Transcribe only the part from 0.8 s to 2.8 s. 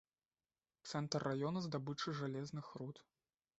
Цэнтр раёна здабычы жалезных